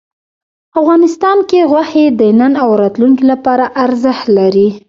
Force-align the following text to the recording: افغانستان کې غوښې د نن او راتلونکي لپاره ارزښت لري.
افغانستان 0.79 1.37
کې 1.49 1.59
غوښې 1.71 2.05
د 2.19 2.21
نن 2.39 2.53
او 2.63 2.69
راتلونکي 2.81 3.23
لپاره 3.31 3.65
ارزښت 3.85 4.25
لري. 4.37 4.67